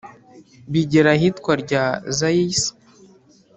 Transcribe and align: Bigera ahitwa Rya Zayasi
Bigera 0.71 1.09
ahitwa 1.15 1.51
Rya 1.63 1.83
Zayasi 2.17 2.71